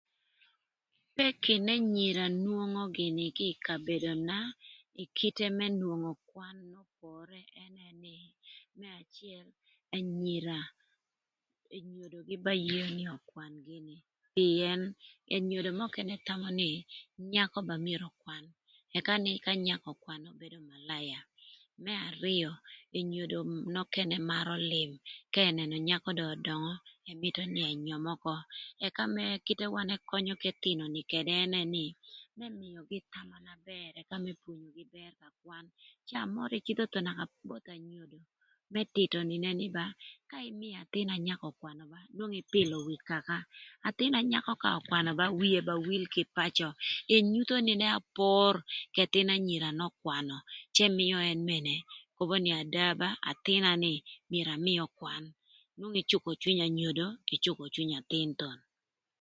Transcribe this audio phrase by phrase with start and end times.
[1.15, 4.37] Peki n'ënyira nwongo gïnï kï kabedona
[5.01, 8.15] ï kite më nwongo kwan n'opore ënë nï
[8.79, 9.47] më acël,
[9.97, 10.59] ënyira
[11.77, 13.95] enyodogï ba yeo nï ökwan gïnï
[14.35, 14.81] pïën
[15.35, 16.71] enyodo nökënë thamö nï
[17.33, 18.43] nyakö ba myero ökwan
[18.97, 21.19] ëka nï ka nyakö ökwanö bedo malaya.
[21.83, 22.51] Më arïö
[22.99, 23.37] enyodo
[23.75, 24.91] nökënë marö lïm
[25.33, 26.73] ka ënënö nyakö dong ödöngö
[27.11, 28.33] ëmïtö nï ënyöm ökö
[28.87, 29.03] ëka
[29.45, 31.01] kite na wan ëkönyö k'ëthïnö nï
[31.41, 31.85] ënë nï
[32.37, 36.29] më mïögï thama na bër ëka më pwonyogï bër ka kwan ëka caa n'okene na
[36.35, 37.07] nwongo ï cïdhö thon
[37.47, 38.19] both anyodo
[38.73, 39.85] më tïtö nïnë nï ba
[40.29, 41.83] ka ï mïö athïnanyakö ökwanö
[42.51, 43.37] pilo wïï kaka,
[43.87, 46.67] athïn nyakö ka ökwnö ba wie ba wil kï pacö
[47.15, 48.53] enyutho nïnë apor,
[49.03, 50.35] ëthïn anyira n'ökwanö
[50.97, 51.73] mïö ën mene
[52.17, 53.93] kobo nï ada ba lok ka athïna nï
[54.29, 55.23] myero amïï ökwan
[55.77, 58.57] nwongo ï cukö cwiny anyodo kï cukö cwiny athïn thon.